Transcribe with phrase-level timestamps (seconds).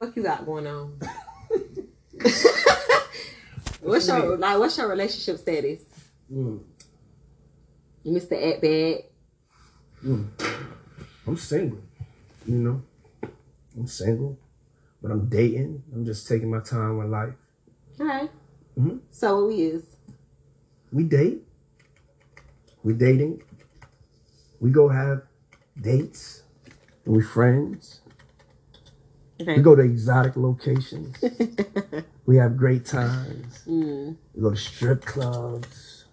[0.00, 0.98] What you got going on?
[3.82, 4.58] what's your like?
[4.58, 5.82] What's your relationship status?
[6.32, 6.62] Mm.
[8.04, 8.32] You Mr.
[8.32, 9.02] At Bad.
[10.02, 10.26] Mm.
[11.26, 11.82] I'm single,
[12.46, 12.82] you know.
[13.76, 14.38] I'm single,
[15.02, 15.82] but I'm dating.
[15.92, 17.34] I'm just taking my time with life.
[18.00, 18.30] Okay.
[18.76, 19.84] hmm So what we is?
[20.92, 21.42] We date.
[22.82, 23.42] We dating.
[24.60, 25.24] We go have
[25.78, 26.44] dates.
[27.04, 27.99] We friends.
[29.46, 31.16] We go to exotic locations.
[32.26, 33.62] we have great times.
[33.66, 34.16] Mm.
[34.34, 36.04] We go to strip clubs,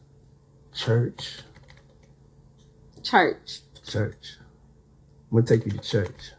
[0.74, 1.40] church,
[3.04, 3.60] Church.
[3.88, 4.38] church.
[5.32, 6.32] I'm gonna take you to church.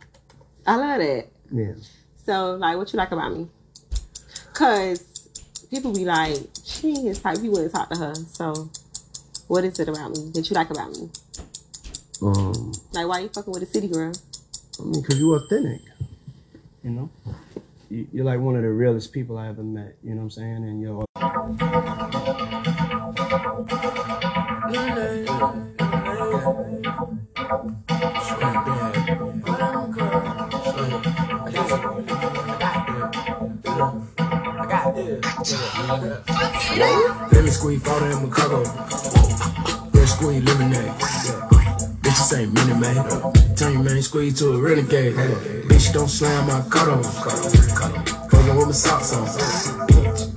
[0.67, 1.27] I love that.
[1.53, 1.73] Yeah.
[2.25, 3.49] So like, what you like about me?
[4.55, 5.03] Cause
[5.71, 7.39] people be like, she his type.
[7.43, 8.15] You wouldn't talk to her.
[8.15, 8.71] So,
[9.47, 11.11] what is it about me that you like about me?
[12.23, 14.13] Um, Like, why you fucking with a city girl?
[14.81, 15.83] I mean, cause you're authentic.
[16.89, 17.11] You know,
[17.91, 19.97] You- you're like one of the realest people I ever met.
[20.03, 20.65] You know what I'm saying?
[20.65, 21.05] And you're
[37.33, 38.65] Lemon squeeze, fall in Chicago.
[39.93, 41.38] Fresh squeeze, lemonade.
[42.19, 43.57] Bitches ain't mini made.
[43.57, 45.15] Turn your main squeeze to a renegade.
[45.69, 46.99] Bitch, don't slam my cuddle.
[46.99, 49.25] Fuckin' with my socks on.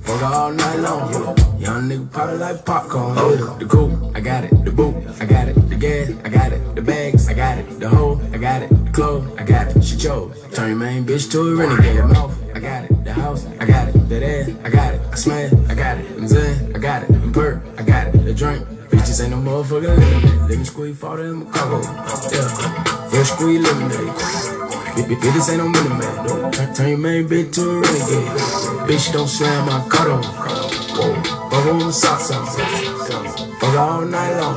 [0.02, 1.12] Fuck all night long.
[1.58, 3.18] Young nigga probably like popcorn.
[3.18, 4.64] Oh, the coupe, I got it.
[4.64, 5.54] The boot, I got it.
[5.68, 6.76] The gas, I got it.
[6.76, 7.80] The bags, I got it.
[7.80, 8.68] The hoe, I got it.
[8.68, 9.82] The clothes, I got it.
[9.82, 10.40] She chose.
[10.52, 12.04] Turn your main bitch to a renegade.
[12.04, 13.04] Mouth, I got it.
[13.04, 14.08] The house, I got it.
[14.08, 15.00] That ass, I got it.
[15.10, 16.08] I smash, I got it.
[16.12, 17.08] And zen, I got it.
[17.10, 18.24] And perk, I got it.
[18.24, 20.48] The drink, bitches ain't no motherfucking limit.
[20.50, 21.80] Let me squeeze fall in my cargo.
[22.32, 22.48] Yeah,
[23.10, 24.14] fresh squeeze lemonade.
[24.94, 26.74] Bi- bi- Bitches ain't no minute man.
[26.74, 28.28] Turn, your main bitch to a renegade.
[28.88, 30.22] Bitch, don't slam my cuddle.
[30.22, 31.14] Whoa,
[31.50, 32.44] fuck on the socks on.
[33.60, 34.56] Fuck all night long.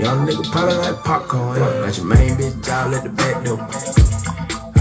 [0.00, 1.58] Young nigga probably like popcorn.
[1.58, 3.58] Got your main bitch out at the back door.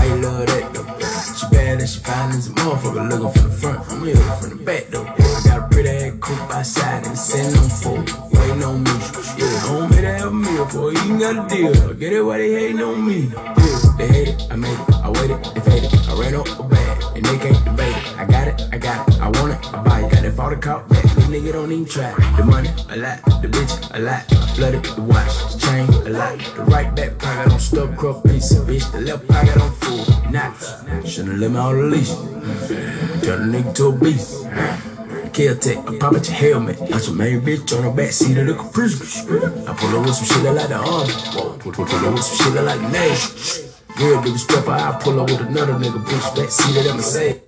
[0.05, 0.85] You love that though?
[1.35, 3.91] She bad and she fine as a motherfucker looking from the front.
[3.91, 5.03] I'm here from the back though.
[5.03, 8.24] I got a pretty ass coupe outside and sitting on four.
[10.65, 10.91] A for.
[10.91, 11.93] You got a deal.
[11.93, 13.31] Get it why they hating on me.
[13.33, 14.47] Yeah, they hate it.
[14.51, 14.93] I made it.
[15.03, 15.43] I waited.
[15.53, 15.91] They faded.
[16.09, 18.17] I ran up a bag and they can't debate it.
[18.17, 18.61] I got it.
[18.71, 19.21] I got it.
[19.21, 19.73] I want it.
[19.73, 20.11] I buy it.
[20.11, 21.03] Got that for the cop back.
[21.03, 22.11] This nigga don't even try.
[22.37, 23.23] The money a lot.
[23.41, 24.23] The bitch a lot.
[24.31, 25.53] I flooded the watch.
[25.53, 26.39] The chain a lot.
[26.55, 28.51] The right back pocket on stuck crop piece.
[28.55, 30.31] Of bitch, the left pocket on full.
[30.31, 30.83] Knots.
[31.09, 32.13] Shouldn't let me on the leash.
[33.23, 34.94] Turn the nigga to a beast.
[35.35, 36.79] Kill tech, I pop at your helmet.
[36.79, 39.27] Got your main bitch on the back seat of the Caprice.
[39.67, 41.11] I pull up with some shit that like the army.
[41.59, 43.67] Pull, pull, up with some shit that like Navy.
[43.99, 47.41] Real big strapper, I pull up with another nigga bitch back seat that Mercedes.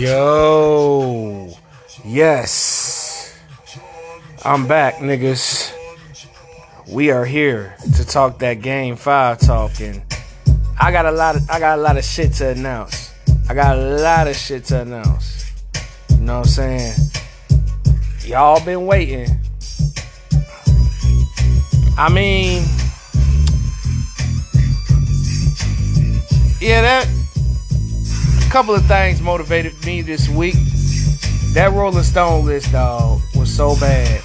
[0.00, 1.54] Yo,
[2.04, 3.38] yes,
[4.44, 5.72] I'm back, niggas.
[6.88, 10.02] We are here to talk that game five talking.
[10.80, 13.14] I got a lot of I got a lot of shit to announce.
[13.48, 15.41] I got a lot of shit to announce.
[16.22, 16.94] You know what I'm saying?
[18.26, 19.26] Y'all been waiting.
[21.98, 22.62] I mean,
[26.60, 27.08] yeah, that
[28.46, 30.54] a couple of things motivated me this week.
[31.54, 34.22] That Rolling Stone list, dog, was so bad.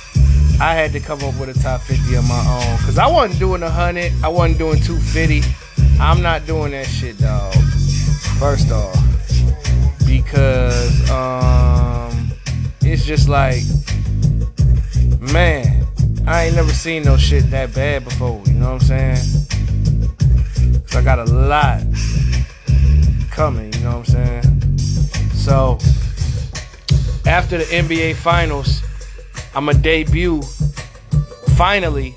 [0.61, 2.77] I had to come up with a top 50 of my own.
[2.85, 4.13] Cause I wasn't doing a hundred.
[4.23, 5.41] I wasn't doing 250.
[5.99, 7.55] I'm not doing that shit, dog.
[8.37, 8.95] First off.
[10.05, 11.76] Because um
[13.07, 13.63] just like
[15.31, 15.87] man,
[16.27, 19.15] I ain't never seen no shit that bad before, you know what I'm saying?
[20.87, 21.83] So I got a lot
[23.31, 24.77] coming, you know what I'm saying?
[25.35, 25.77] So
[27.25, 28.81] after the NBA finals,
[29.55, 30.41] I'm a debut.
[31.55, 32.13] Finally,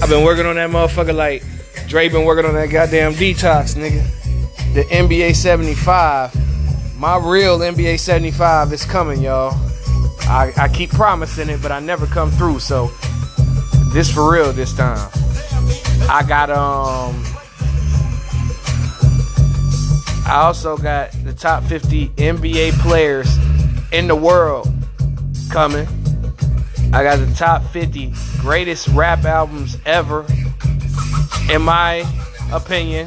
[0.00, 1.44] I've been working on that motherfucker like
[1.88, 4.02] Dre been working on that goddamn detox, nigga.
[4.72, 9.54] The NBA 75, my real NBA 75 is coming, y'all.
[10.26, 12.60] I, I keep promising it, but I never come through.
[12.60, 12.90] So
[13.92, 15.10] this for real this time.
[16.08, 17.22] I got um.
[20.26, 23.28] I also got the top 50 NBA players
[23.92, 24.72] in the world
[25.50, 25.86] coming.
[26.94, 30.24] I got the top 50 greatest rap albums ever,
[31.50, 32.04] in my
[32.52, 33.06] opinion.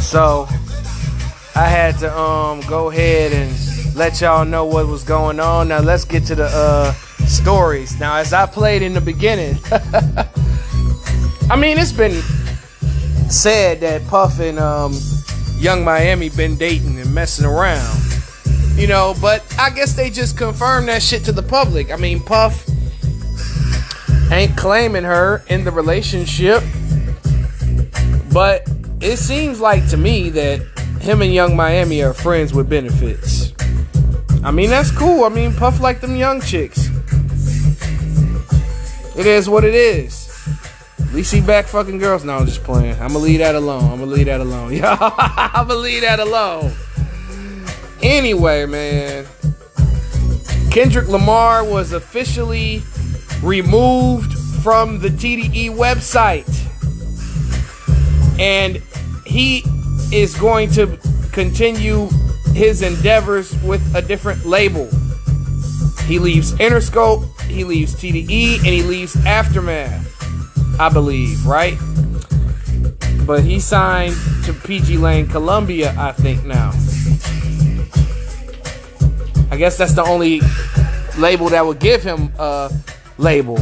[0.00, 0.48] So
[1.56, 5.68] I had to um go ahead and let y'all know what was going on.
[5.68, 6.92] Now let's get to the uh
[7.26, 7.98] stories.
[7.98, 9.58] Now as I played in the beginning,
[11.48, 12.20] I mean, it's been
[13.30, 14.94] said that Puff and um,
[15.56, 18.02] Yung Miami been dating and messing around.
[18.74, 21.90] You know, but I guess they just confirmed that shit to the public.
[21.90, 22.68] I mean, Puff
[24.30, 26.62] ain't claiming her in the relationship,
[28.32, 28.68] but
[29.00, 30.75] it seems like to me that
[31.06, 33.52] him and Yung Miami are friends with benefits.
[34.44, 35.24] I mean, that's cool.
[35.24, 36.88] I mean, Puff like them young chicks.
[39.16, 40.26] It is what it is.
[41.00, 42.24] At least he back fucking girls.
[42.24, 42.92] No, I'm just playing.
[42.94, 43.84] I'm gonna leave that alone.
[43.84, 44.72] I'm gonna leave that alone.
[44.76, 46.72] Yeah, I'm gonna leave that alone.
[48.02, 49.26] Anyway, man.
[50.70, 52.82] Kendrick Lamar was officially
[53.42, 56.46] removed from the TDE website.
[58.38, 58.82] And
[59.24, 59.64] he
[60.12, 60.98] is going to
[61.32, 62.08] continue
[62.52, 64.88] his endeavors with a different label.
[66.04, 70.04] He leaves Interscope, he leaves TDE, and he leaves Aftermath.
[70.78, 71.76] I believe, right?
[73.26, 74.14] But he signed
[74.44, 76.70] to pgLang Columbia, I think now.
[79.50, 80.40] I guess that's the only
[81.18, 82.70] label that would give him a
[83.18, 83.58] label.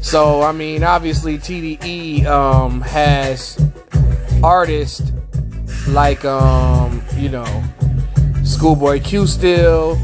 [0.00, 3.56] So I mean, obviously TDE um, has
[4.42, 5.12] artists
[5.88, 7.64] like um, you know
[8.44, 9.98] Schoolboy Q still,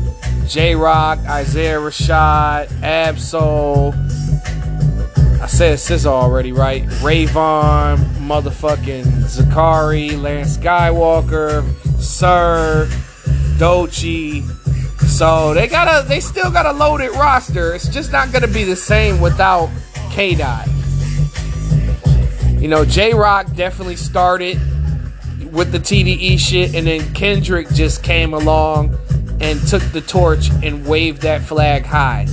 [0.47, 3.95] Jay Rock, Isaiah Rashad, Ab-Soul.
[5.43, 6.85] I said SZA already, right?
[7.03, 11.65] Rayvon, motherfucking Zacari, Lance Skiiiwalker,
[12.01, 12.89] Sir,
[13.59, 14.43] Dolce.
[15.07, 17.75] So they got a they still got a loaded roster.
[17.75, 19.71] It's just not gonna be the same without
[20.11, 20.69] K Dot.
[22.64, 24.58] You know, Jay Rock definitely started
[25.52, 28.99] with the TDE shit, and then Kendrick just came along
[29.38, 32.25] and took the torch and waved that flag high.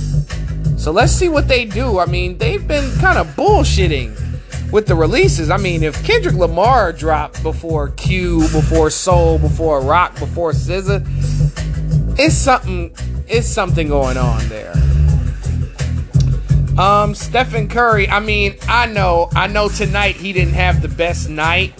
[0.78, 1.98] So let's see what they do.
[1.98, 5.50] I mean, they've been kind of bullshitting with the releases.
[5.50, 11.04] I mean, if Kendrick Lamar dropped before Q, before Soul, before Rock, before SZA,
[12.18, 12.96] it's something.
[13.28, 14.81] It's something going on there.
[16.78, 18.08] Um, Stephen Curry.
[18.08, 21.74] I mean, I know, I know tonight he didn't have the best night,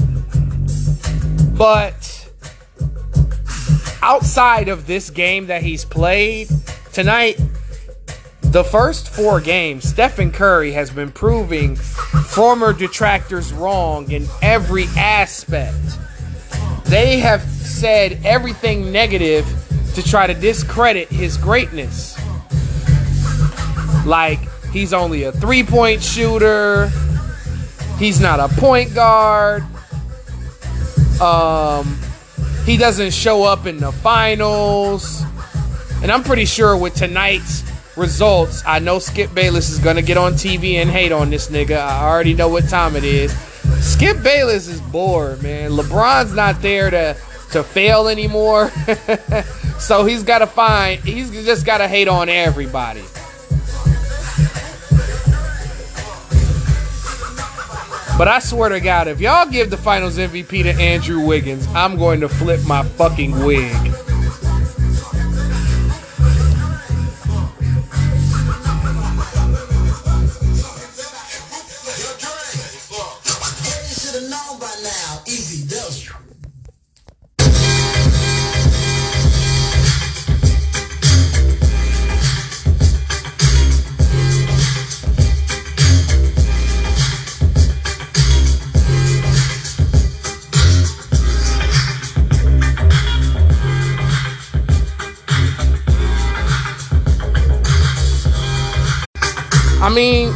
[1.57, 2.31] but
[4.03, 6.49] outside of this game that he's played
[6.93, 7.41] tonight,
[8.43, 15.99] the first four games, Stephen Curry has been proving former detractors wrong in every aspect.
[16.85, 19.47] They have said everything negative
[19.95, 22.19] to try to discredit his greatness.
[24.05, 24.41] Like,
[24.73, 26.91] he's only a three point shooter,
[27.99, 29.63] he's not a point guard,
[31.21, 31.99] um,
[32.65, 35.23] he doesn't show up in the finals.
[36.03, 37.63] And I'm pretty sure with tonight's
[37.97, 41.79] results, I know Skip Bayless is gonna get on TV and hate on this nigga.
[41.79, 43.33] I already know what time it is.
[43.81, 45.73] Skip Bayless is bored, man.
[45.73, 47.17] LeBron's not there to
[47.53, 48.71] to fail anymore.
[49.79, 53.05] so he's gotta find he's just gotta hate on everybody.
[58.19, 61.97] But I swear to God, if y'all give the finals MVP to Andrew Wiggins, I'm
[61.97, 63.73] going to flip my fucking wig.
[99.83, 100.31] I mean,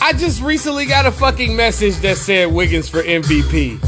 [0.00, 3.80] I just recently got a fucking message that said Wiggins for MVP.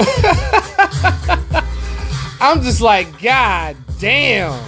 [2.40, 4.58] I'm just like, God damn.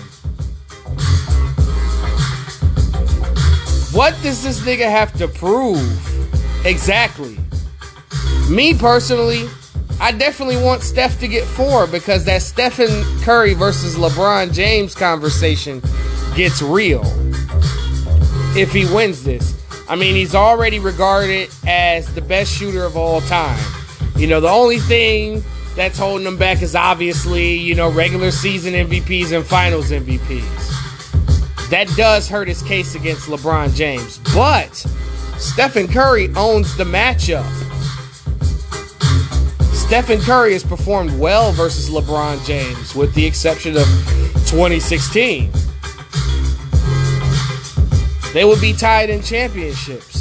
[3.95, 5.81] What does this nigga have to prove?
[6.67, 7.39] Exactly.
[8.51, 9.49] Me personally,
[10.03, 15.81] I definitely want Steph to get four because that Stephen Curry versus LeBron James conversation
[16.37, 17.05] gets real
[18.57, 19.57] if he wins this.
[19.88, 23.59] I mean, he's already regarded as the best shooter of all time.
[24.16, 25.42] You know, the only thing
[25.75, 31.69] that's holding him back is obviously, you know, regular season MVPs and finals MVPs.
[31.71, 34.19] That does hurt his case against LeBron James.
[34.35, 34.75] But
[35.38, 37.47] Stephen Curry owns the matchup.
[39.73, 43.87] Stephen Curry has performed well versus LeBron James, with the exception of
[44.47, 45.50] 2016.
[48.33, 50.20] They would be tied in championships.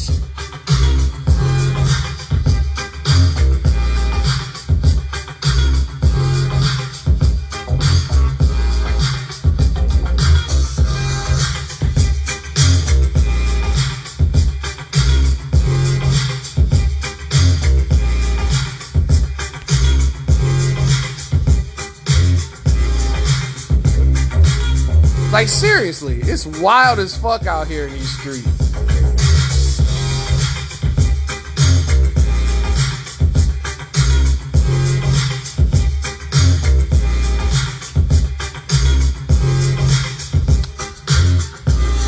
[25.50, 28.46] Like seriously, it's wild as fuck out here in these streets.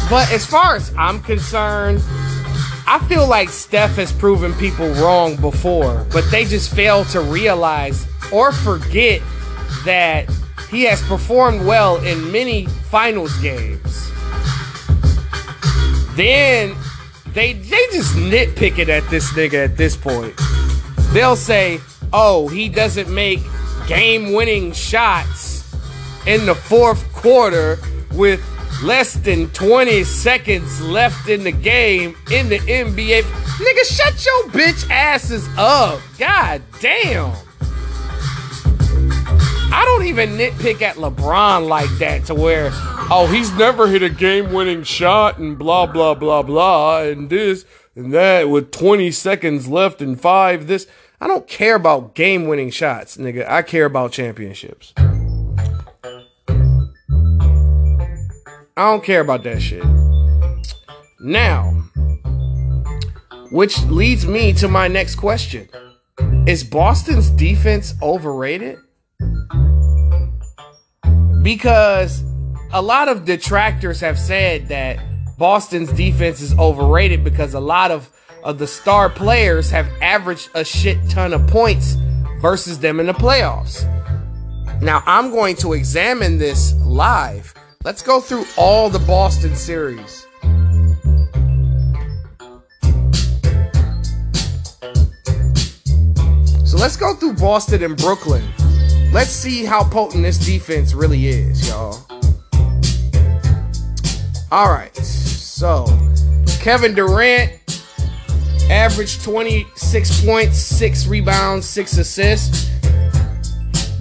[0.08, 2.04] But as far as I'm concerned,
[2.86, 8.06] I feel like Steph has proven people wrong before, but they just fail to realize
[8.32, 9.20] or forget
[9.84, 10.30] that
[10.72, 14.10] he has performed well in many finals games.
[16.16, 16.76] Then
[17.34, 20.34] they they just nitpick it at this nigga at this point.
[21.12, 21.80] They'll say,
[22.14, 23.42] "Oh, he doesn't make
[23.88, 25.76] game-winning shots
[26.26, 27.78] in the fourth quarter
[28.14, 28.42] with
[28.82, 33.24] less than 20 seconds left in the game in the NBA.
[33.24, 36.00] Nigga, shut your bitch asses up.
[36.18, 37.36] God damn.
[39.74, 42.70] I don't even nitpick at LeBron like that to where,
[43.10, 47.66] oh, he's never hit a game winning shot and blah, blah, blah, blah, and this
[47.96, 50.88] and that with 20 seconds left and five, this.
[51.20, 53.48] I don't care about game winning shots, nigga.
[53.48, 54.94] I care about championships.
[58.76, 59.86] I don't care about that shit.
[61.20, 61.72] Now,
[63.52, 65.70] which leads me to my next question.
[66.48, 68.80] Is Boston's defense overrated?
[71.42, 72.24] Because
[72.72, 75.00] a lot of detractors have said that
[75.38, 78.10] Boston's defense is overrated because a lot of,
[78.44, 81.98] of the star players have averaged a shit ton of points
[82.42, 83.84] versus them in the playoffs.
[84.82, 90.28] Now, I'm going to examine this live Let's go through all the Boston series.
[96.64, 98.44] So let's go through Boston and Brooklyn.
[99.12, 102.00] Let's see how potent this defense really is, y'all.
[104.50, 104.96] All right.
[104.96, 105.86] So,
[106.62, 107.52] Kevin Durant
[108.70, 112.70] averaged 26 points, 6 rebounds, 6 assists.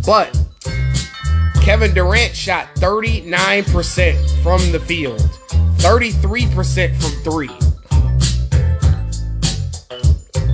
[0.07, 0.39] But
[1.61, 5.21] Kevin Durant shot 39% from the field,
[5.81, 7.51] 33% from three.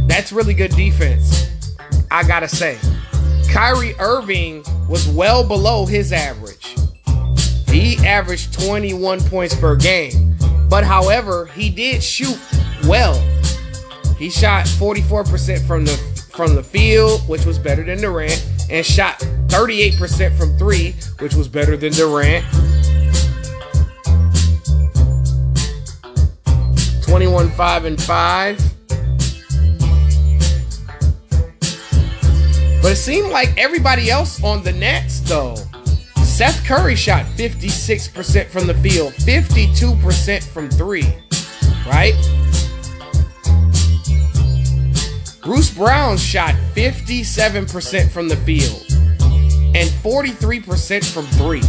[0.09, 1.47] That's really good defense,
[2.11, 2.79] I gotta say.
[3.51, 6.77] Kyrie Irving was well below his average.
[7.69, 10.37] He averaged 21 points per game.
[10.69, 12.39] But however, he did shoot
[12.85, 13.15] well.
[14.19, 15.97] He shot 44% from the
[16.35, 21.49] from the field, which was better than Durant and shot 38% from three, which was
[21.49, 22.45] better than Durant.
[27.03, 28.76] 21 5 and 5.
[32.87, 35.57] But it seemed like everybody else on the Nets, though.
[36.23, 41.03] Seth Curry shot 56% from the field, 52% from three,
[41.89, 42.15] right?
[45.43, 48.85] Bruce Brown shot 57% from the field
[49.75, 51.63] and 43% from three.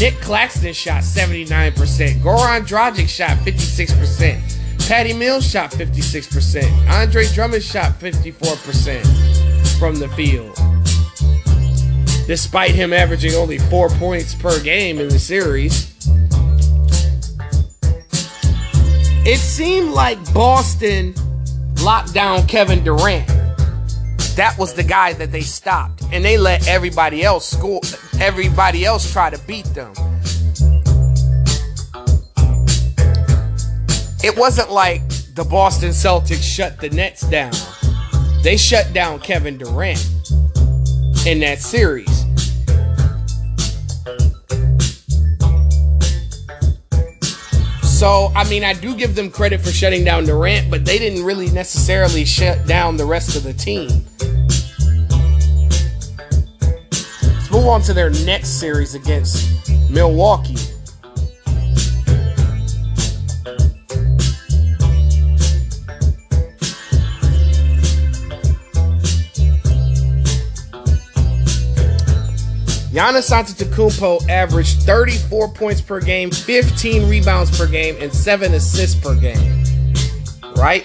[0.00, 1.72] Nick Claxton shot 79%.
[2.20, 4.88] Goran Dragic shot 56%.
[4.88, 6.88] Patty Mills shot 56%.
[6.90, 9.47] Andre Drummond shot 54%
[9.78, 10.54] from the field.
[12.26, 15.94] Despite him averaging only four points per game in the series.
[19.24, 21.14] It seemed like Boston
[21.82, 23.26] locked down Kevin Durant.
[24.36, 27.80] That was the guy that they stopped, and they let everybody else score.
[28.20, 29.92] Everybody else try to beat them.
[34.22, 35.02] It wasn't like
[35.34, 37.52] the Boston Celtics shut the Nets down.
[38.48, 40.02] They shut down Kevin Durant
[41.26, 42.08] in that series.
[47.82, 51.24] So, I mean, I do give them credit for shutting down Durant, but they didn't
[51.24, 54.06] really necessarily shut down the rest of the team.
[57.20, 60.56] Let's move on to their next series against Milwaukee.
[72.98, 79.14] Giannis Antetokounmpo averaged 34 points per game, 15 rebounds per game, and 7 assists per
[79.14, 79.62] game.
[80.56, 80.84] Right?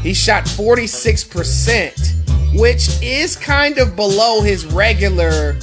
[0.00, 5.56] He shot 46%, which is kind of below his regular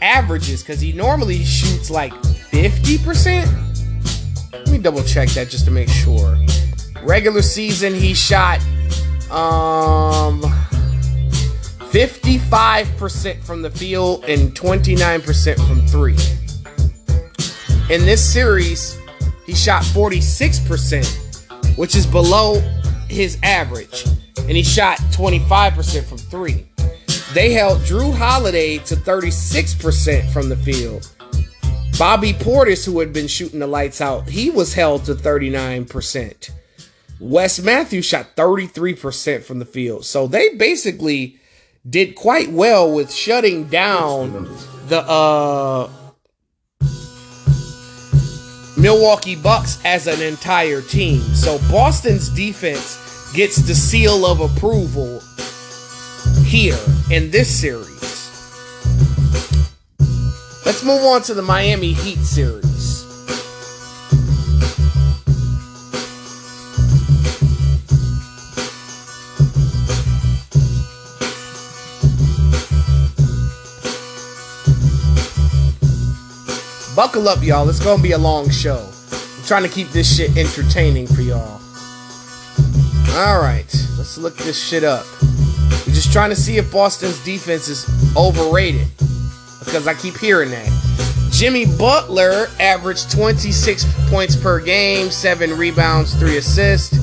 [0.00, 4.50] averages because he normally shoots like 50%.
[4.50, 6.38] Let me double check that just to make sure.
[7.02, 8.60] Regular season, he shot
[9.30, 9.95] um
[11.96, 16.18] 55% from the field and 29% from three.
[17.88, 18.98] in this series,
[19.46, 22.60] he shot 46%, which is below
[23.08, 24.04] his average.
[24.36, 26.66] And he shot 25% from three.
[27.32, 31.10] They held Jrue Holiday to 36% from the field.
[31.98, 36.50] Bobby Portis, who had been shooting the lights out, he was held to 39%.
[37.20, 40.04] Wes Matthews shot 33% from the field.
[40.04, 41.40] So they basically
[41.88, 44.48] did quite well with shutting down
[44.88, 45.88] the uh
[48.76, 51.20] Milwaukee Bucks as an entire team.
[51.20, 55.20] So Boston's defense gets the seal of approval
[56.44, 56.78] here
[57.10, 57.86] in this series.
[60.64, 62.75] Let's move on to the Miami Heat series.
[76.96, 77.68] Buckle up, y'all.
[77.68, 78.88] It's gonna be a long show.
[79.12, 81.60] I'm trying to keep this shit entertaining for y'all.
[83.10, 85.04] Alright, let's look this shit up.
[85.20, 87.86] We're just trying to see if Boston's defense is
[88.16, 88.88] overrated.
[89.58, 91.28] Because I keep hearing that.
[91.30, 96.96] Jimmy Butler averaged 26 points per game, 7 rebounds, 3 assists.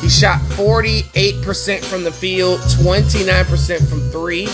[0.00, 4.48] He shot 48% from the field, 29% from 3.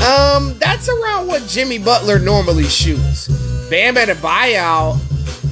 [0.00, 3.26] Um, that's around what Jimmy Butler normally shoots.
[3.68, 4.96] Bam Adebayo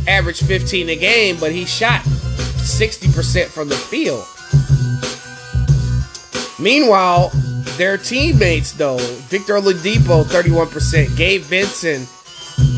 [0.06, 4.24] averaged 15 a game, but he shot 60% from the field.
[6.60, 7.32] Meanwhile,
[7.76, 12.08] their teammates though, Victor Oladipo 31%, Gabe Vincent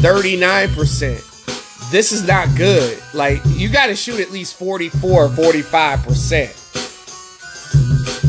[0.01, 1.91] 39%.
[1.91, 2.99] This is not good.
[3.13, 6.65] Like you got to shoot at least 44 45%.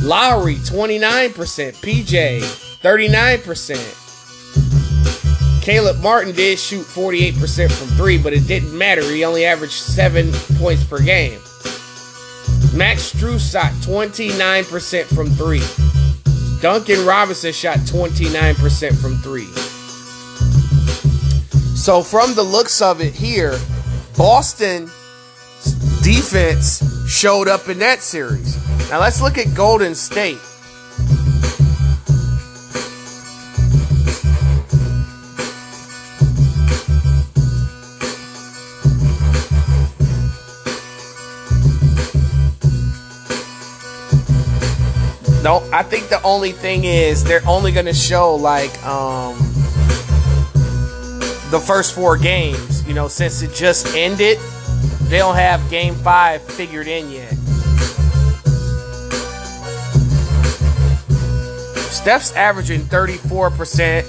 [0.03, 1.33] Lowry 29%,
[1.81, 3.95] PJ 39%.
[5.61, 9.01] Caleb Martin did shoot 48% from three, but it didn't matter.
[9.03, 11.39] He only averaged seven points per game.
[12.73, 15.61] Max Strus shot 29% from three.
[16.61, 19.47] Duncan Robinson shot 29% from three.
[21.75, 23.57] So, from the looks of it here,
[24.17, 24.89] Boston
[26.01, 28.57] defense showed up in that series.
[28.89, 30.39] Now, let's look at Golden State.
[45.57, 49.37] I think the only thing is they're only gonna show like um
[51.49, 52.87] the first four games.
[52.87, 54.37] You know, since it just ended,
[55.03, 57.33] they don't have game five figured in yet.
[61.91, 64.03] Steph's averaging 34%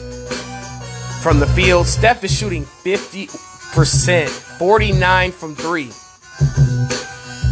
[1.23, 1.87] from the field.
[1.87, 5.91] Steph is shooting 50%, 49 from three.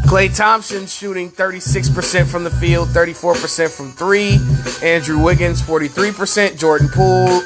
[0.09, 4.39] Klay Thompson shooting 36% from the field, 34% from three.
[4.83, 6.59] Andrew Wiggins, 43%.
[6.59, 7.43] Jordan Poole,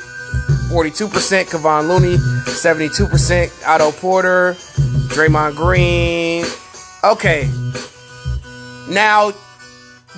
[0.70, 1.46] 42%.
[1.46, 3.66] Kevon Looney, 72%.
[3.66, 4.52] Otto Porter,
[5.08, 6.44] Draymond Green.
[7.02, 7.50] Okay.
[8.88, 9.32] Now,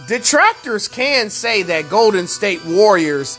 [0.07, 3.39] detractors can say that Golden State Warriors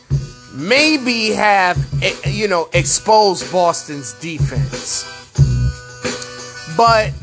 [0.52, 5.06] maybe have, eh, you know, exposed Boston's defense.
[6.76, 7.14] But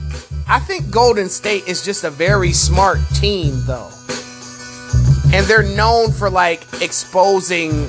[0.52, 3.88] I think Golden State is just a very smart team, though.
[5.32, 7.88] And they're known for like exposing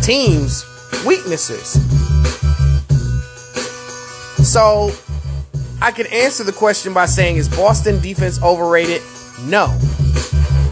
[0.00, 0.64] teams'
[1.06, 1.72] weaknesses.
[4.42, 4.90] So
[5.82, 9.02] I can answer the question by saying, is Boston defense overrated?
[9.42, 9.66] No.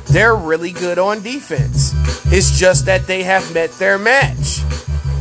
[0.07, 1.93] They're really good on defense.
[2.33, 4.63] It's just that they have met their match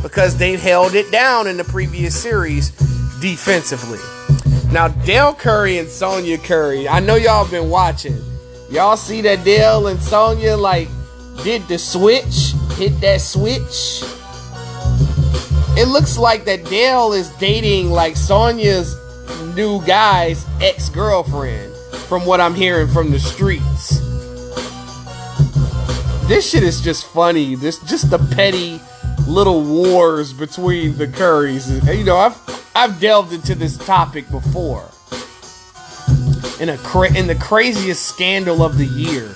[0.02, 2.70] because they've held it down in the previous series
[3.20, 3.98] defensively.
[4.70, 8.18] Now, Dell Curry and Sonya Curry, I know y'all been watching.
[8.68, 10.88] Y'all see that Dell and Sonya like
[11.44, 14.02] did the switch, hit that switch.
[15.78, 18.96] It looks like that Dell is dating like Sonya's
[19.54, 21.74] new guy's ex girlfriend,
[22.08, 24.00] from what I'm hearing from the streets.
[26.28, 27.54] This shit is just funny.
[27.54, 28.80] This just the petty
[29.26, 31.96] little wars between the Currys.
[31.96, 34.88] You know, I've I've delved into this topic before.
[36.60, 39.34] In a cra- in the craziest scandal of the year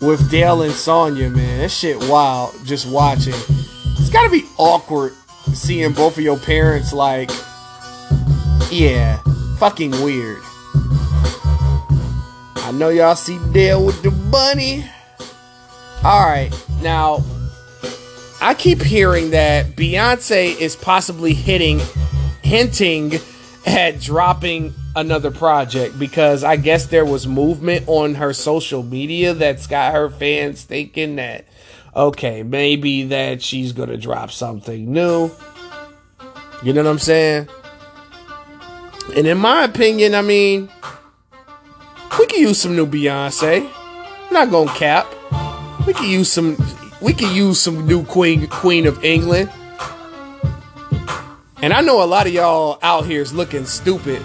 [0.00, 1.60] with Dell and Sonya, man.
[1.60, 3.34] That shit wild just watching.
[3.98, 5.12] It's gotta be awkward
[5.52, 7.30] seeing both of your parents like
[8.70, 9.22] yeah,
[9.58, 10.42] fucking weird.
[12.56, 14.84] I know y'all see Dell with the bunny.
[16.04, 17.22] Alright, now
[18.44, 21.80] I keep hearing that Beyonce is possibly hitting,
[22.42, 23.14] hinting
[23.64, 29.66] at dropping another project because I guess there was movement on her social media that's
[29.66, 31.46] got her fans thinking that,
[31.96, 35.30] okay, maybe that she's gonna drop something new.
[36.62, 37.48] You know what I'm saying?
[39.16, 40.68] And in my opinion, I mean,
[42.18, 43.66] we could use some new Beyonce.
[43.72, 45.06] I'm not gonna cap.
[45.86, 46.58] We could use some.
[47.04, 49.50] We could use some new Queen Queen of England.
[51.60, 54.22] And I know a lot of y'all out here is looking stupid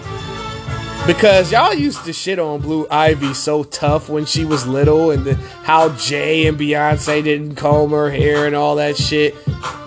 [1.06, 5.26] because y'all used to shit on Blue Ivy so tough when she was little, and
[5.26, 9.36] the, how Jay and Beyonce didn't comb her hair and all that shit.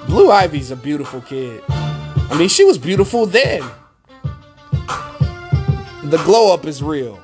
[0.06, 1.62] Blue Ivy's a beautiful kid.
[1.68, 3.62] I mean, she was beautiful then.
[6.04, 7.21] The glow up is real.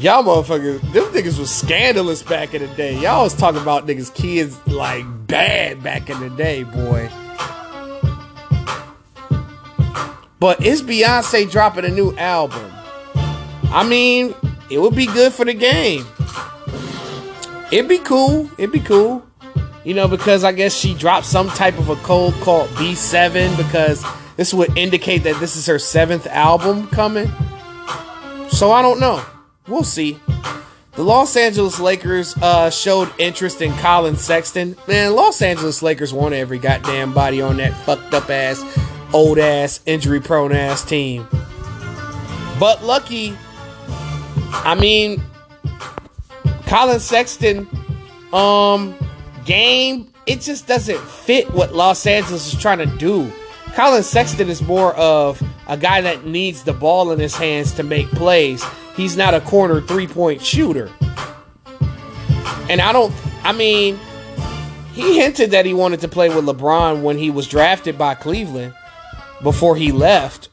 [0.00, 2.98] Y'all motherfuckers, them niggas was scandalous back in the day.
[2.98, 7.10] Y'all was talking about niggas' kids like bad back in the day, boy.
[10.38, 12.72] But is Beyonce dropping a new album?
[13.64, 14.34] I mean,
[14.70, 16.06] it would be good for the game.
[17.70, 18.50] It'd be cool.
[18.56, 19.22] It'd be cool.
[19.84, 24.02] You know, because I guess she dropped some type of a code called B7 because
[24.36, 27.30] this would indicate that this is her seventh album coming.
[28.48, 29.22] So I don't know.
[29.70, 30.18] We'll see.
[30.96, 34.76] The Los Angeles Lakers uh, showed interest in Collin Sexton.
[34.88, 38.62] Man, Los Angeles Lakers want every goddamn body on that fucked up ass,
[39.14, 41.26] old ass, injury prone ass team.
[42.58, 43.38] But lucky,
[44.52, 45.22] I mean,
[46.66, 47.68] Collin Sexton,
[48.32, 48.96] um,
[49.44, 53.32] game, it just doesn't fit what Los Angeles is trying to do.
[53.74, 57.82] Collin Sexton is more of a guy that needs the ball in his hands to
[57.82, 58.64] make plays.
[58.96, 60.90] He's not a corner three point shooter.
[62.68, 63.12] And I don't,
[63.44, 63.98] I mean,
[64.92, 68.74] he hinted that he wanted to play with LeBron when he was drafted by Cleveland
[69.42, 70.48] before he left.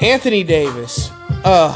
[0.00, 1.10] Anthony Davis,
[1.44, 1.74] uh,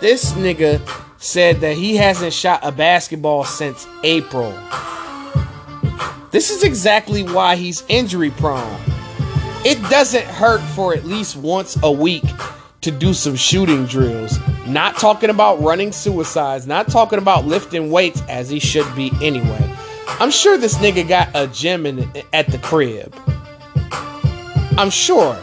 [0.00, 0.80] this nigga
[1.18, 4.52] said that he hasn't shot a basketball since April.
[6.30, 8.80] This is exactly why he's injury prone.
[9.64, 12.24] It doesn't hurt for at least once a week
[12.80, 14.36] to do some shooting drills.
[14.66, 19.72] Not talking about running suicides, not talking about lifting weights as he should be anyway.
[20.18, 23.14] I'm sure this nigga got a gym in, at the crib.
[24.76, 25.38] I'm sure.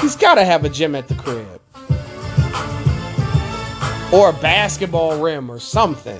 [0.00, 1.60] He's got to have a gym at the crib.
[4.10, 6.18] Or a basketball rim or something.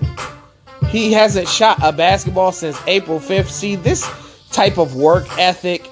[0.88, 3.48] He hasn't shot a basketball since April 5th.
[3.48, 4.06] See, this
[4.50, 5.88] type of work ethic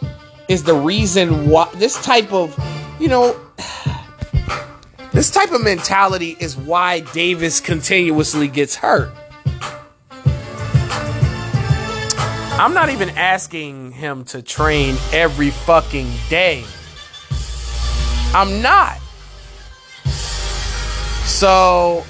[0.50, 2.58] is the reason why this type of,
[2.98, 3.38] you know,
[5.12, 9.12] this type of mentality is why Davis continuously gets hurt.
[12.58, 16.64] I'm not even asking him to train every fucking day.
[18.34, 18.98] I'm not.
[21.26, 22.04] So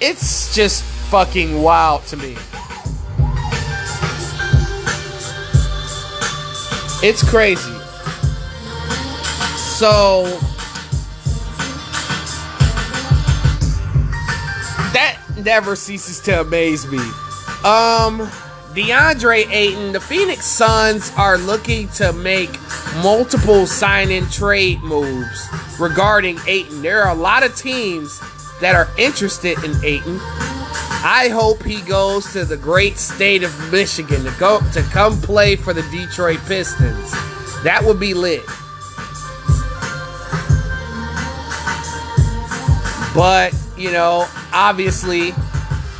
[0.00, 2.38] it's just fucking wild to me.
[7.04, 7.81] It's crazy.
[9.82, 10.22] So
[14.92, 16.98] that never ceases to amaze me.
[17.64, 18.30] Um
[18.76, 22.50] DeAndre Ayton, the Phoenix Suns are looking to make
[23.02, 25.48] multiple sign in trade moves
[25.80, 26.80] regarding Ayton.
[26.80, 28.20] There are a lot of teams
[28.60, 30.20] that are interested in Ayton.
[31.04, 35.56] I hope he goes to the great state of Michigan to go to come play
[35.56, 37.10] for the Detroit Pistons.
[37.64, 38.44] That would be lit.
[43.14, 45.32] But, you know, obviously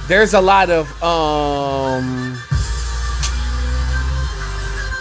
[0.08, 2.36] there's a lot of um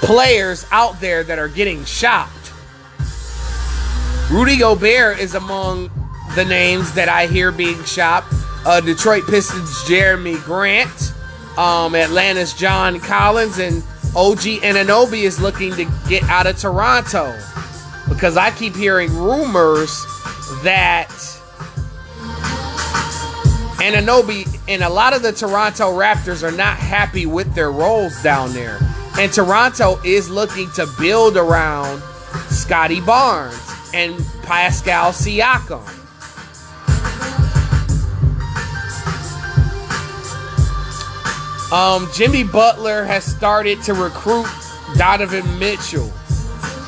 [0.02, 2.52] players out there that are getting shopped.
[4.30, 5.90] Rudy Gobert is among
[6.36, 8.34] the names that I hear being shopped.
[8.66, 11.14] Uh, Detroit Pistons Jerami Grant,
[11.58, 13.84] um, Atlanta's John Collins, and
[14.16, 17.38] OG Anunoby is looking to get out of Toronto
[18.10, 20.06] because I keep hearing rumors
[20.64, 21.10] that
[23.82, 28.54] Anunoby and a lot of the Toronto Raptors are not happy with their roles down
[28.54, 28.80] there.
[29.18, 32.02] And Toronto is looking to build around
[32.50, 33.60] Scottie Barnes
[33.94, 35.82] and Pascal Siakam.
[41.72, 44.48] Um, Jimmy Butler has started to recruit
[44.96, 46.12] Donovan Mitchell.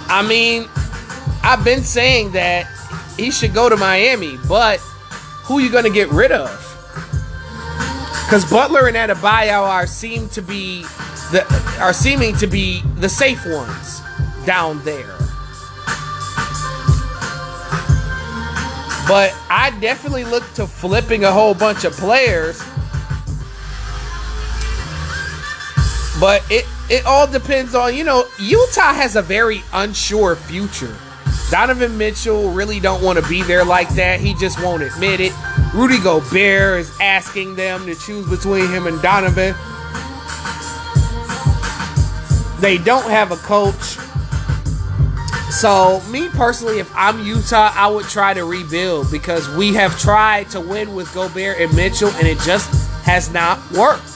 [0.09, 0.67] I mean,
[1.41, 2.67] I've been saying that
[3.17, 4.79] he should go to Miami, but
[5.43, 6.62] who are you going to get rid of?
[8.33, 10.81] Because Butler and Adebayo are seem to be
[11.31, 11.45] that
[11.79, 14.01] are seeming to be the safe ones
[14.43, 15.15] down there.
[19.07, 22.57] But I definitely look to flipping a whole bunch of players.
[26.19, 30.97] But it it all depends on, you know, Utah has a very unsure future.
[31.53, 34.19] Donovan Mitchell really don't want to be there like that.
[34.19, 35.33] He just won't admit it.
[35.71, 39.53] Rudy Gobert is asking them to choose between him and Donovan.
[42.59, 43.99] They don't have a coach.
[45.51, 50.49] So, me personally, if I'm Utah, I would try to rebuild because we have tried
[50.49, 52.67] to win with Gobert and Mitchell and it just
[53.03, 54.12] has not worked.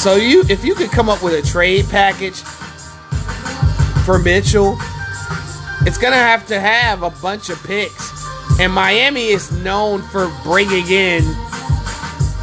[0.00, 2.40] So you if you could come up with a trade package
[4.06, 4.78] for Mitchell,
[5.82, 8.10] it's to have to have a bunch of picks.
[8.58, 11.22] And Miami is known for bringing in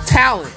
[0.05, 0.53] talent.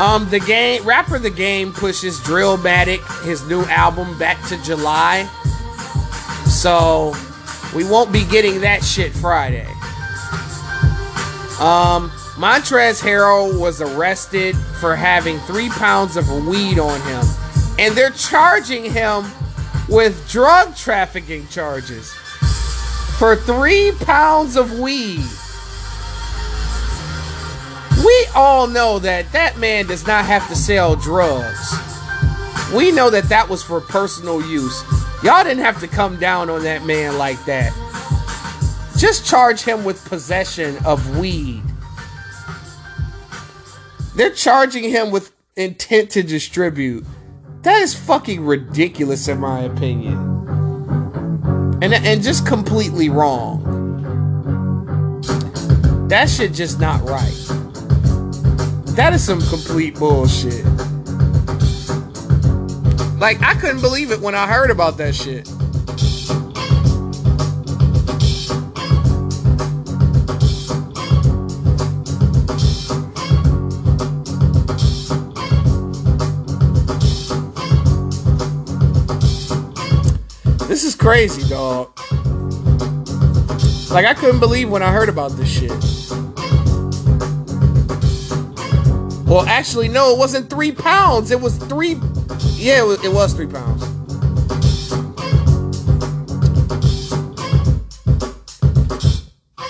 [0.00, 5.24] Um, the game rapper the game pushes Drillmatic, his new album, back to July.
[6.46, 7.14] So
[7.76, 9.68] we won't be getting that shit Friday.
[11.60, 12.10] Um,
[12.42, 17.24] Montrezl Harrell was arrested for having three pounds of weed on him,
[17.78, 19.22] and they're charging him
[19.88, 22.12] with drug trafficking charges
[23.16, 25.24] for three pounds of weed.
[28.04, 31.72] We all know that that man does not have to sell drugs.
[32.74, 34.82] We know that that was for personal use.
[35.22, 37.72] Y'all didn't have to come down on that man like that.
[38.98, 41.62] Just charge him with possession of weed.
[44.14, 47.04] They're charging him with intent to distribute.
[47.62, 50.18] That is fucking ridiculous, in my opinion.
[51.80, 53.62] And, and just completely wrong.
[56.08, 57.32] That shit just not right.
[58.96, 60.64] That is some complete bullshit.
[63.18, 65.48] Like, I couldn't believe it when I heard about that shit.
[81.02, 81.90] Crazy, dog.
[83.90, 85.72] Like, I couldn't believe when I heard about this shit.
[89.26, 91.32] Well, actually, no, it wasn't three pounds.
[91.32, 91.96] It was three.
[92.54, 93.82] Yeah, it was, it was three pounds.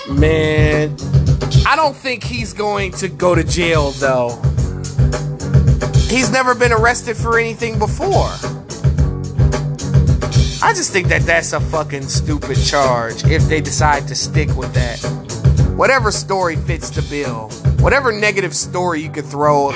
[0.07, 0.95] Man,
[1.65, 4.39] I don't think he's going to go to jail, though.
[6.09, 8.29] He's never been arrested for anything before.
[10.63, 14.73] I just think that that's a fucking stupid charge if they decide to stick with
[14.73, 14.97] that.
[15.75, 17.49] Whatever story fits the bill,
[17.83, 19.73] whatever negative story you could throw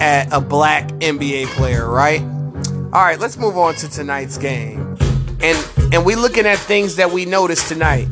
[0.00, 2.22] at a black NBA player, right?
[2.22, 4.96] All right, let's move on to tonight's game.
[5.42, 8.08] And and we looking at things that we noticed tonight.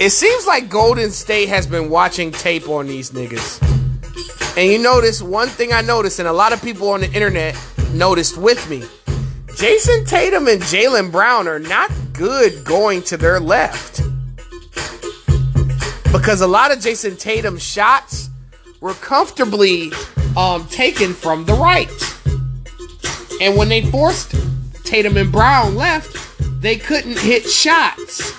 [0.00, 3.67] It seems like Golden State has been watching tape on these niggas.
[4.58, 7.56] And you notice one thing I noticed, and a lot of people on the internet
[7.92, 8.82] noticed with me.
[9.54, 14.02] Jayson Tatum and Jaylen Brown are not good going to their left.
[16.10, 18.30] Because a lot of Jayson Tatum's shots
[18.80, 19.92] were comfortably
[20.36, 21.88] um, taken from the right.
[23.40, 24.34] And when they forced
[24.82, 26.16] Tatum and Brown left,
[26.60, 28.34] they couldn't hit shots.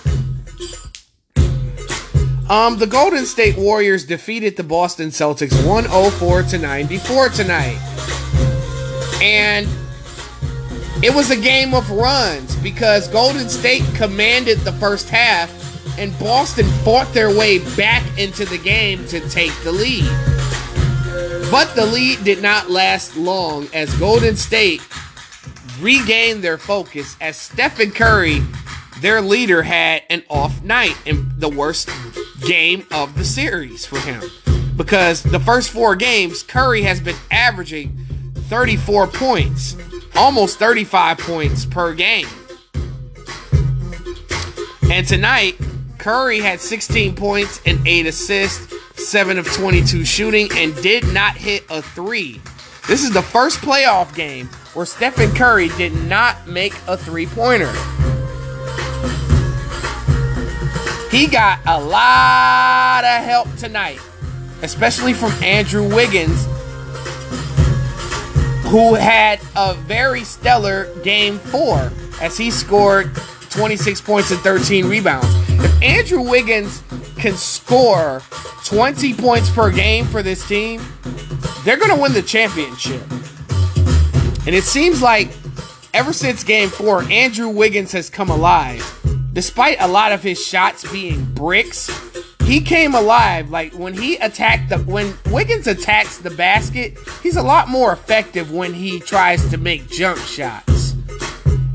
[2.50, 7.78] Um, the Golden State Warriors defeated the Boston Celtics 104 to 94 tonight.
[9.22, 9.68] And
[11.04, 15.54] it was a game of runs because Golden State commanded the first half
[16.00, 20.10] and Boston fought their way back into the game to take the lead.
[21.52, 24.82] But the lead did not last long as Golden State
[25.80, 28.42] regained their focus as Stephen Curry,
[29.02, 31.90] their leader, had an off night in the worst
[32.42, 34.22] game of the series for him.
[34.76, 37.98] Because the first four games, Curry has been averaging
[38.36, 39.76] 34 points,
[40.16, 42.28] almost 35 points per game.
[44.90, 45.56] And tonight,
[45.98, 51.64] Curry had 16 points and 8 assists, 7 of 22 shooting, and did not hit
[51.70, 52.42] a 3.
[52.88, 57.72] This is the first playoff game where Stephen Curry did not make a three pointer.
[61.12, 64.00] He got a lot of help tonight,
[64.62, 66.46] especially from Andrew Wiggins,
[68.68, 73.16] who had a very stellar game four as he scored
[73.50, 75.28] 26 points and 13 rebounds.
[75.50, 76.84] If Andrew Wiggins
[77.18, 78.22] can score
[78.66, 80.82] 20 points per game for this team,
[81.66, 83.02] they're going to win the championship.
[84.46, 85.32] And it seems like
[85.94, 88.84] ever since game four, Andrew Wiggins has come alive.
[89.34, 91.90] Despite a lot of his shots being bricks,
[92.44, 93.50] he came alive.
[93.50, 98.52] Like when he attacked the when Wiggins attacks the basket, he's a lot more effective
[98.52, 100.94] when he tries to make jump shots.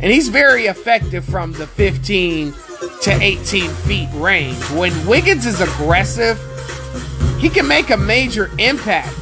[0.00, 2.52] And he's very effective from the 15
[3.02, 4.62] to 18 feet range.
[4.70, 6.38] When Wiggins is aggressive,
[7.38, 9.14] he can make a major impact.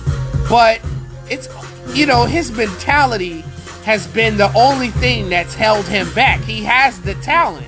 [0.48, 0.80] But
[1.28, 1.48] it's
[1.94, 3.44] you know, his mentality
[3.84, 6.40] has been the only thing that's held him back.
[6.40, 7.66] He has the talent.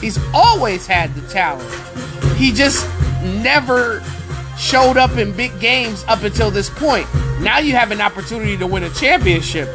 [0.00, 1.70] He's always had the talent.
[2.36, 2.86] He just
[3.22, 4.02] never
[4.58, 7.06] showed up in big games up until this point.
[7.40, 9.68] Now you have an opportunity to win a championship.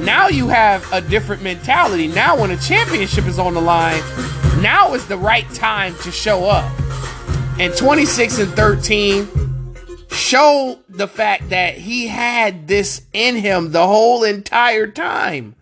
[0.00, 2.08] Now you have a different mentality.
[2.08, 4.02] Now, when a championship is on the line,
[4.60, 6.70] now is the right time to show up.
[7.60, 9.43] And 26 and 13
[10.14, 15.54] show the fact that he had this in him the whole entire time.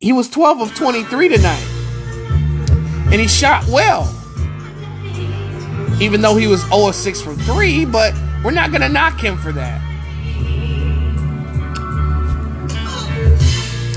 [0.00, 1.66] He was 12 of 23 tonight.
[3.06, 4.04] And he shot well.
[6.00, 9.20] Even though he was 0 of 6 from 3, but we're not going to knock
[9.20, 9.80] him for that.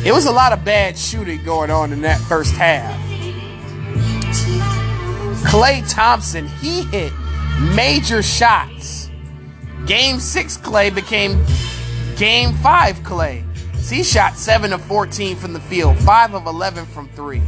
[0.06, 2.97] It was a lot of bad shooting going on in that first half.
[5.43, 7.12] Klay Thompson, he hit
[7.76, 9.07] major shots.
[9.88, 11.43] Game six, Klay became
[12.17, 13.43] game five, Klay.
[13.78, 17.41] So he shot 7 of 14 from the field, 5 of 11 from three.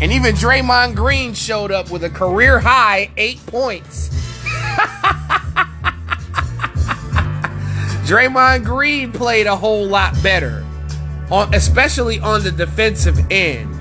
[0.00, 4.10] And even Draymond Green showed up with a career high eight points.
[8.06, 10.64] Draymond Green played a whole lot better,
[11.52, 13.72] especially on the defensive end.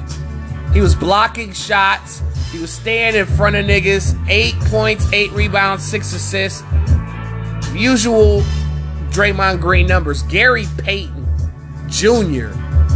[0.73, 2.23] He was blocking shots.
[2.55, 4.17] He was staying in front of niggas.
[4.29, 6.63] Eight points, eight rebounds, six assists.
[7.73, 8.43] Usual
[9.09, 10.23] Draymond Green numbers.
[10.23, 11.27] Gary Payton
[11.89, 12.47] Jr.,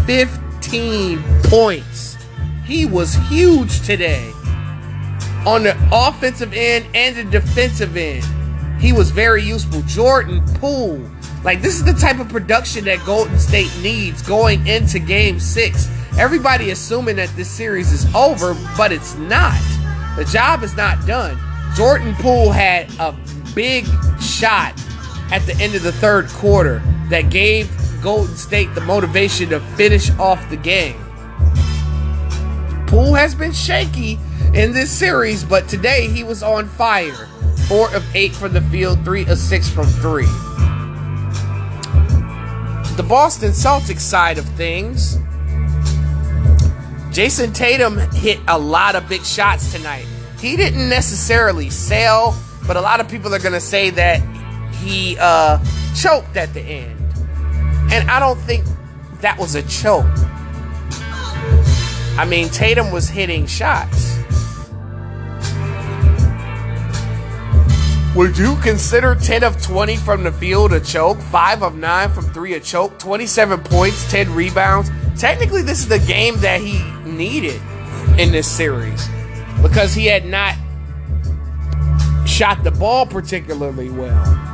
[0.05, 2.17] 15 points.
[2.63, 4.31] He was huge today
[5.45, 8.23] on the offensive end and the defensive end.
[8.81, 9.81] He was very useful.
[9.81, 11.05] Jordan Poole.
[11.43, 15.89] Like, this is the type of production that Golden State needs going into game six.
[16.19, 19.57] Everybody assuming that this series is over, but it's not.
[20.17, 21.39] The job is not done.
[21.77, 23.15] Jordan Poole had a
[23.55, 23.85] big
[24.19, 24.73] shot
[25.31, 30.09] at the end of the third quarter that gave Golden State the motivation to finish
[30.19, 31.01] off the game.
[32.87, 34.19] Poole has been shaky
[34.53, 37.29] in this series, but today he was on fire.
[37.69, 40.25] Four of eight from the field, three of six from three.
[42.97, 45.17] The Boston Celtics side of things,
[47.11, 50.05] Jayson Tatum hit a lot of big shots tonight.
[50.39, 54.21] He didn't necessarily sell, but a lot of people are going to say that
[54.75, 55.57] he uh,
[55.95, 56.95] choked at the end.
[57.91, 58.63] And I don't think
[59.21, 60.05] that was a choke.
[62.17, 64.17] I mean, Tatum was hitting shots.
[68.15, 71.19] Would you consider 10 of 20 from the field a choke?
[71.19, 72.99] 5 of 9 from 3 a choke?
[72.99, 74.91] 27 points, 10 rebounds?
[75.17, 76.79] Technically, this is the game that he
[77.19, 77.61] needed
[78.17, 79.07] in this series
[79.61, 80.55] because he had not
[82.25, 84.45] shot the ball particularly well.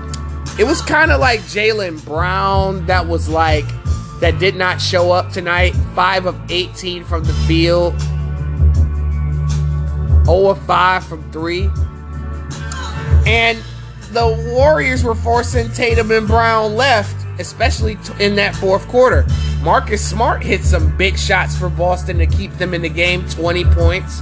[0.57, 3.65] It was kind of like Jaylen Brown that was like,
[4.19, 5.71] that did not show up tonight.
[5.93, 7.99] 5 of 18 from the field,
[10.25, 11.69] 0 of 5 from 3.
[13.27, 13.61] And
[14.11, 19.25] the Warriors were forcing Tatum and Brown left, especially in that fourth quarter.
[19.61, 23.63] Marcus Smart hit some big shots for Boston to keep them in the game 20
[23.65, 24.21] points,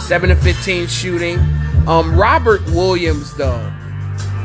[0.00, 1.38] 7 to 15 shooting.
[1.86, 3.72] Um, Robert Williams, though,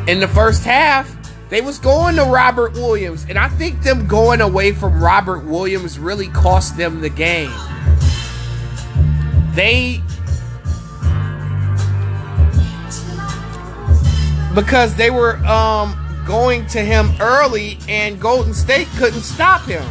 [0.07, 1.15] in the first half,
[1.49, 5.99] they was going to Robert Williams, and I think them going away from Robert Williams
[5.99, 7.51] really cost them the game.
[9.53, 10.01] They
[14.55, 19.83] because they were um, going to him early, and Golden State couldn't stop him.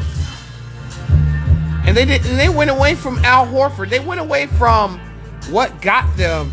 [1.86, 2.36] And they didn't.
[2.36, 3.88] They went away from Al Horford.
[3.88, 4.98] They went away from
[5.50, 6.52] what got them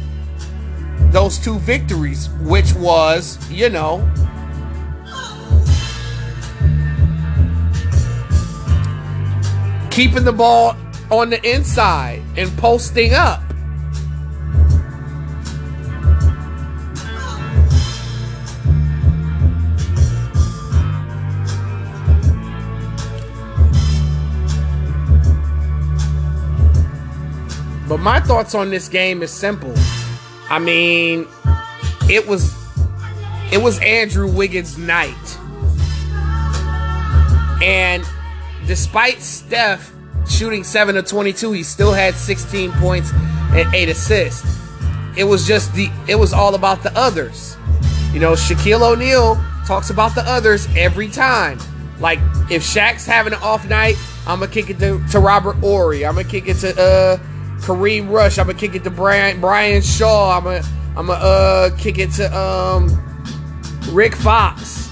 [1.12, 4.00] those two victories, which was, you know,
[9.92, 10.76] keeping the ball
[11.10, 13.42] on the inside and posting up.
[27.88, 29.74] But my thoughts on this game is simple.
[30.50, 31.28] I mean,
[32.10, 32.54] it was
[33.52, 35.16] it was Andrew Wiggins' night.
[37.64, 38.04] And
[38.66, 39.94] despite Steph
[40.30, 43.12] shooting 7 of 22, he still had 16 points
[43.52, 44.58] and 8 assists.
[45.16, 47.58] It was just the it was all about the others.
[48.14, 51.60] You know, Shaquille O'Neal talks about the others every time.
[52.00, 52.20] Like
[52.52, 53.96] if Shaq's having an off night,
[54.28, 56.06] I'm gonna kick it to, to Robert Horry.
[56.06, 57.18] I'm gonna kick it to uh,
[57.60, 58.38] Kareem Rush.
[58.38, 60.38] I'm gonna kick it to Brian Brian Shaw.
[60.38, 60.64] I'm gonna
[60.96, 62.88] I'm gonna uh, kick it to um,
[63.92, 64.90] Rick Fox.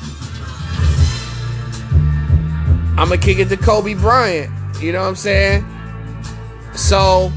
[2.98, 4.52] I'm gonna kick it to Kobe Bryant.
[4.82, 5.66] You know what I'm saying?
[6.76, 7.32] So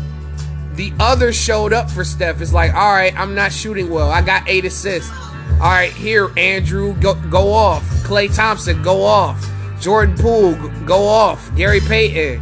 [0.75, 2.41] the others showed up for Steph.
[2.41, 4.11] It's like, all right, I'm not shooting well.
[4.11, 5.11] I got eight assists.
[5.55, 7.83] All right, here, Andrew, go go off.
[8.05, 9.45] Klay Thompson, go off.
[9.81, 10.55] Jordan Poole,
[10.85, 11.51] go off.
[11.57, 12.41] Gary Payton,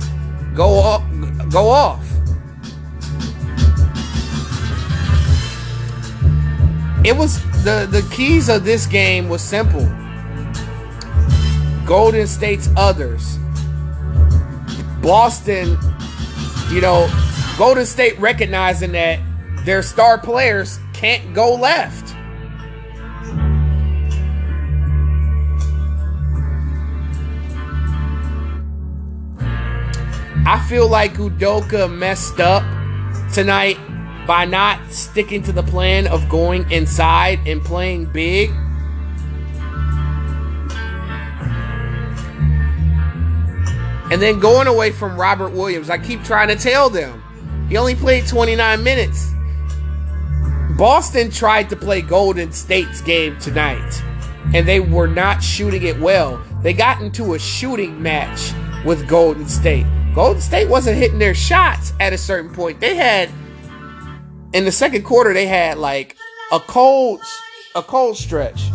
[0.55, 1.03] go off.
[1.51, 2.05] Go off.
[7.07, 9.87] It was the the keys of this game was simple.
[11.87, 13.39] Golden State's others.
[15.01, 15.79] Boston,
[16.69, 17.09] you know,
[17.57, 19.21] Golden State recognizing that
[19.65, 22.13] their star players can't go left.
[30.45, 32.65] I feel like Udoka messed up
[33.33, 33.79] tonight
[34.27, 38.51] by not sticking to the plan of going inside and playing big.
[44.11, 45.91] And then going away from Robert Williams.
[45.91, 47.23] I keep trying to tell them.
[47.69, 49.33] He only played 29 minutes.
[50.77, 54.03] Boston tried to play Golden State's game tonight,
[54.55, 56.43] and they were not shooting it well.
[56.63, 58.53] They got into a shooting match
[58.85, 59.87] with Golden State.
[60.15, 62.79] Golden State wasn't hitting their shots at a certain point.
[62.79, 63.31] They had
[64.57, 66.17] in the second quarter they had like
[66.51, 67.21] a cold
[67.75, 68.71] a cold stretch.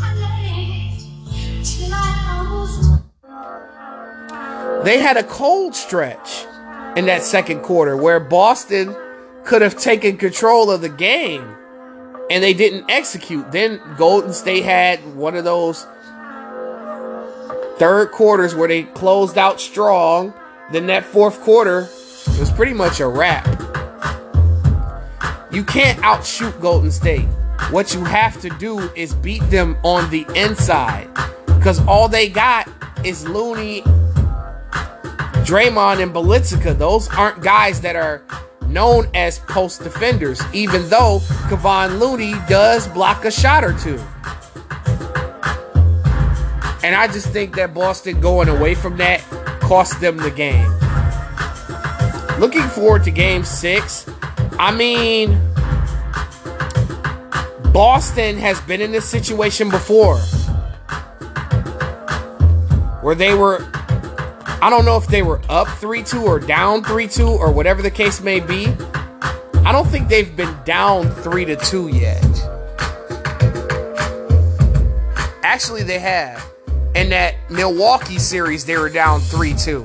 [4.83, 6.45] They had a cold stretch
[6.95, 8.95] in that second quarter where Boston
[9.43, 11.43] could have taken control of the game
[12.29, 13.51] and they didn't execute.
[13.51, 15.87] Then Golden State had one of those
[17.77, 20.31] third quarters where they closed out strong.
[20.71, 21.89] Then that fourth quarter
[22.39, 23.80] was pretty much a wrap.
[25.51, 27.27] You can't outshoot Golden State.
[27.71, 31.09] What you have to do is beat them on the inside.
[31.45, 32.69] Because all they got
[33.05, 33.81] is Looney,
[35.43, 36.77] Draymond, and Bjelica.
[36.77, 38.23] Those aren't guys that are
[38.67, 43.99] known as post defenders, even though Kevon Looney does block a shot or two.
[46.83, 49.21] And I just think that Boston going away from that
[49.61, 50.67] cost them the game.
[52.39, 54.05] Looking forward to game six.
[54.61, 55.31] I mean,
[57.73, 60.19] Boston has been in this situation before
[63.01, 63.67] where they were,
[64.61, 67.81] I don't know if they were up 3 2 or down 3 2 or whatever
[67.81, 68.67] the case may be.
[69.65, 72.23] I don't think they've been down 3 to 2 yet.
[75.41, 76.47] Actually, they have.
[76.93, 79.81] In that Milwaukee series, they were down 3 2.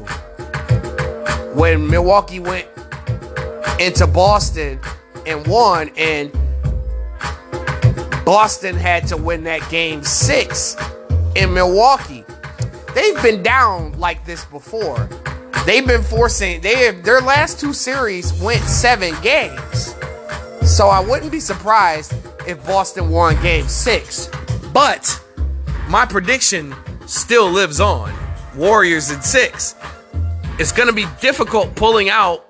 [1.55, 2.69] When Milwaukee went
[3.79, 4.81] into Boston
[5.27, 6.33] and won, and
[8.25, 10.77] Boston had to win that game six
[11.35, 12.25] in Milwaukee.
[12.95, 15.09] They've been down like this before.
[15.67, 19.95] They've been forcing they have their last two series went seven games.
[20.63, 22.15] So I wouldn't be surprised
[22.47, 24.29] if Boston won game six.
[24.73, 25.23] But
[25.89, 26.75] my prediction
[27.07, 28.15] still lives on.
[28.57, 29.75] Warriors in six.
[30.59, 32.46] It's gonna be difficult pulling out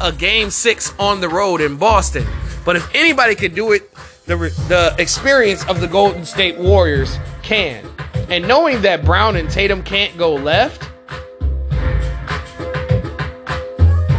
[0.00, 2.26] a game six on the road in Boston.
[2.64, 3.90] But if anybody could do it,
[4.26, 4.36] the,
[4.68, 7.88] the experience of the Golden State Warriors can.
[8.28, 10.82] And knowing that Brown and Tatum can't go left,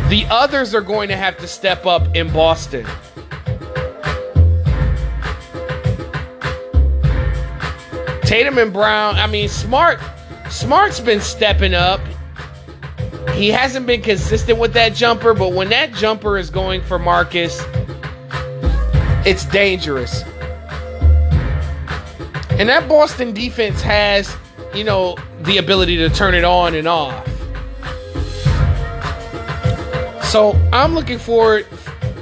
[0.10, 2.86] the others are going to have to step up in Boston.
[8.22, 10.00] Tatum and Brown, I mean, Smart,
[10.50, 12.00] Smart's been stepping up.
[13.38, 17.62] He hasn't been consistent with that jumper, but when that jumper is going for Marcus,
[19.28, 20.24] it's dangerous.
[22.58, 24.36] And that Boston defense has,
[24.74, 27.28] you know, the ability to turn it on and off.
[30.24, 31.68] So I'm looking forward.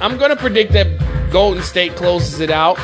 [0.02, 2.76] I'm going to predict that Golden State closes it out,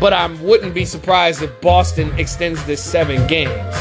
[0.00, 3.76] but I wouldn't be surprised if Boston extends this seven games.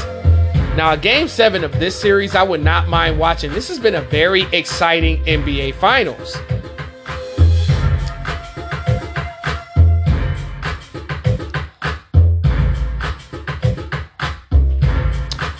[0.78, 3.52] Now, game seven of this series, I would not mind watching.
[3.52, 6.38] This has been a very exciting NBA Finals.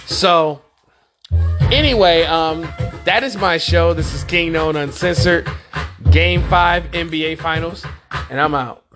[0.06, 0.62] So,
[1.72, 2.62] anyway, um,
[3.06, 3.96] that is my show.
[3.96, 5.50] This is King Known Uncensored,
[6.12, 7.84] Game 5 NBA Finals,
[8.30, 8.87] and I'm out.